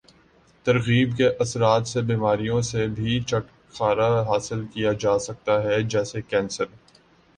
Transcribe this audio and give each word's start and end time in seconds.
ترغیب 0.65 1.15
کے 1.17 1.27
اثرات 1.39 1.87
سے 1.87 2.01
بیماریوں 2.01 2.61
سے 2.61 2.87
بھی 2.89 3.19
چھٹکارا 3.21 4.09
حاصل 4.23 4.65
کیا 4.73 4.91
جاسکتا 4.99 5.61
ہے 5.63 5.81
جیسے 5.83 6.21
کینسر 6.21 6.65